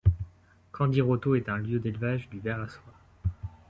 [0.71, 2.93] Candiroto est un lieu d'élevage du ver à soie.